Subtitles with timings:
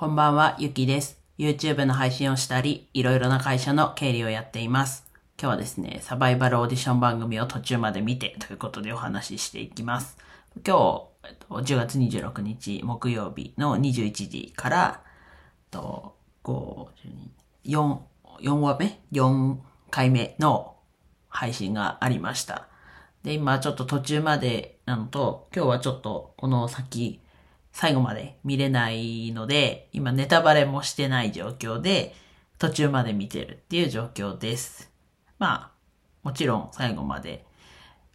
[0.00, 1.20] こんばんは、ゆきです。
[1.36, 5.04] YouTube の配信をしたり、いろいろな会社の経理をやっています。
[5.38, 10.16] 今日はですね、サバイバルオーディション番組を途中まで見てということでお話ししていきます。
[10.66, 15.08] 今日、えっと、10月26日木曜日の21時から、えっ
[15.70, 16.86] と、5、
[17.66, 17.98] 4、
[18.40, 19.56] 4話目 ?4
[19.90, 20.76] 回目の
[21.28, 22.68] 配信がありました。
[23.22, 27.20] で、今ちょっと途中までなのと、今日はちょっとこの先、
[27.72, 32.14] 最後まで見れないので、今ネタバレもしてない状況で、
[32.58, 34.90] 途中まで見てるっていう状況です。
[35.38, 35.80] まあ、
[36.22, 37.46] もちろん最後まで。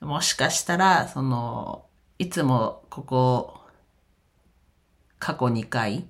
[0.00, 1.86] もしかしたら、その、
[2.18, 3.60] いつもここ、
[5.18, 6.06] 過去2回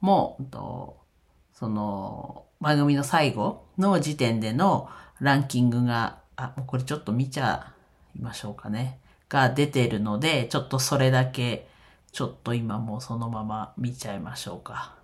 [0.00, 0.98] も、と
[1.54, 4.88] その、番組の最後の時点での
[5.20, 7.72] ランキングが、あ、もうこれちょっと見ちゃ
[8.14, 9.00] いましょうかね。
[9.28, 11.68] が出てるので、ちょっとそれだけ、
[12.12, 14.94] ちょっと今もうそのまま見ちゃいましょうか。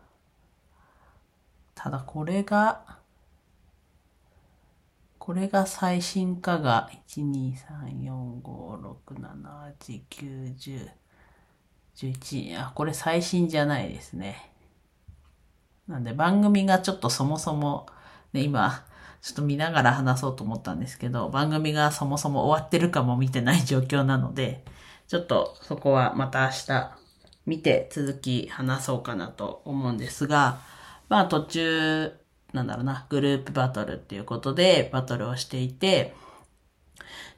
[1.75, 2.99] ただこれが、
[5.19, 10.91] これが最新化が、1、2、3、4、5、6、7、8、9、10、
[11.97, 14.53] 11、あ、これ最新じゃないですね。
[15.89, 17.87] なんで番組がちょっとそもそも、
[18.33, 18.85] ね、今、
[19.23, 24.65] ちょっと見ながら話そうと思ったんですけど、番組がそもそも終わってるかも見てない状況なので、
[25.09, 27.05] ちょっとそこはまた明日
[27.47, 30.61] 見て続き話そうかなと思うんですが、
[31.09, 32.13] まあ途中、
[32.53, 36.15] なんだろうな、グループバトルっていうことでバトルをしていて、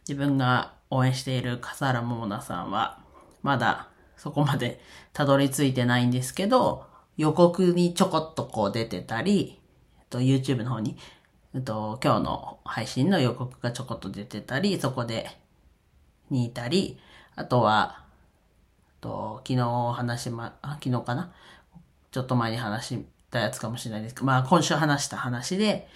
[0.08, 3.00] 自分が応援している笠原桃奈さんは、
[3.42, 4.80] まだそこまで
[5.12, 6.86] たどり着いてないんですけど、
[7.16, 9.60] 予告にちょこっとこう出てたり、
[9.98, 10.96] えっと、YouTube の方に、
[11.54, 15.26] えっと、今日の配信の予告がちょこっと出てたり、そこで、
[16.30, 16.98] にいたり、
[17.36, 18.02] あとは、
[19.00, 21.32] と、昨日話しま、昨日かな？
[22.10, 25.86] ちょっと前に話したやつかもしれないですけど、まあ今週話した話で、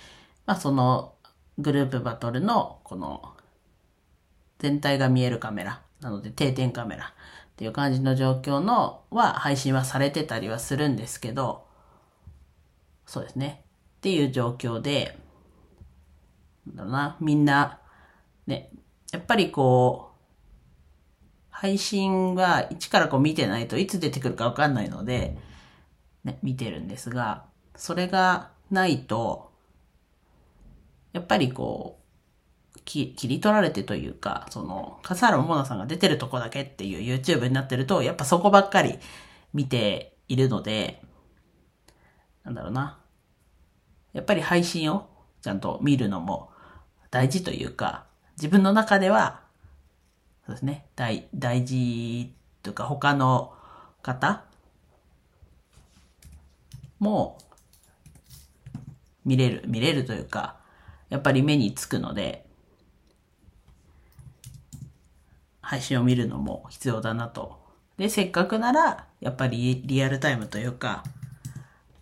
[0.46, 1.14] まあその
[1.58, 3.34] グループバトルのこの
[4.58, 7.08] 全体が見えるカメラ、なので定点カメラっ
[7.56, 11.66] ていう感じの状況のは配信はされてたりはするんですけど、
[13.06, 13.64] そうですね。
[13.98, 15.18] っていう状況で、
[16.66, 17.78] なんだろうな、みんな、
[18.46, 18.70] ね、
[19.10, 20.09] やっぱりこう、
[21.60, 25.36] 配信は一からこう見てないといつ出てくるかわかんないので、
[26.24, 27.44] ね、見てるんですが、
[27.76, 29.50] それがないと、
[31.12, 32.00] やっぱりこ
[32.74, 38.98] う、切り取られてというか、その、笠原桃奈さんが出てるとこだけっていう YouTube になってると、やっぱそこばっかり
[39.52, 41.02] 見ているので、
[42.42, 42.98] なんだろうな。
[44.14, 45.10] やっぱり配信を
[45.42, 46.52] ちゃんと見るのも
[47.10, 48.06] 大事というか、
[48.38, 49.49] 自分の中では、
[50.50, 52.34] そうですね、大、大事
[52.64, 53.52] というか他の
[54.02, 54.42] 方
[56.98, 57.38] も
[59.24, 60.56] 見れる、見れるというか、
[61.08, 62.44] やっぱり目につくので、
[65.60, 67.60] 配信を見るのも必要だなと。
[67.96, 71.04] で、せっかくなら、やっぱりリアルタイムというか、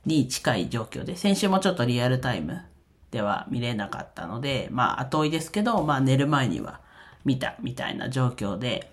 [0.07, 2.63] に近い状況で、先週もちょっとリアルタイム
[3.11, 6.81] では見れなかったので、まあ後追いですけど、まあ寝る前には
[7.25, 8.93] 見たみたいな状況で、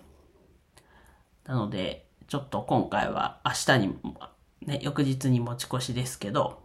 [1.44, 4.20] なので、ちょっと今回は明日にも、
[4.62, 6.62] ね、翌日に持ち越しですけど、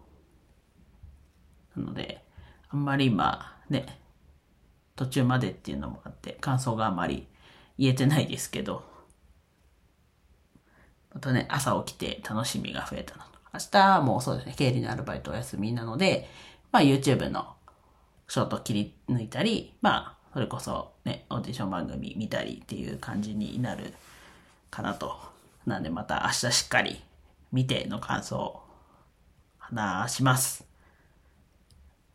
[1.76, 2.24] なので、
[2.70, 4.00] あんまり今、ね、
[4.96, 7.28] 途中までっていうのもあって、感想があまり
[7.78, 8.84] 言えてないですけど、
[11.14, 13.24] またね、朝起きて楽しみが増えたの。
[13.54, 16.30] 明日はもうそうですね、経理のアルバイトお休みなので、
[16.72, 17.56] まあ YouTube の
[18.28, 23.94] ショート切り抜いたり、まあ、それこそね、オーディション番組見たりっていう感じになる
[24.70, 25.20] かなと。
[25.66, 27.02] なんでまた明日しっかり
[27.52, 28.62] 見ての感想を
[29.60, 30.66] 話します。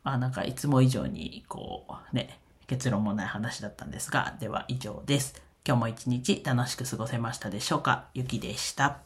[0.02, 5.42] まあなんかいつも以上にこうね、結論もない話だったんですが、では以上です。
[5.66, 8.06] 今日も一日楽しく過ごせましたでしょうか？
[8.14, 9.05] ゆきでした。